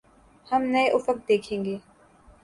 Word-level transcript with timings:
ہم 0.47 0.61
نئے 0.63 0.87
افق 0.89 1.17
دیکھیں 1.29 1.63
گے۔ 1.65 1.77